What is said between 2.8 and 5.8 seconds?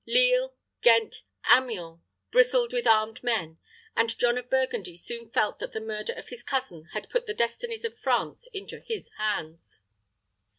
armed men, and John of Burgundy soon felt that the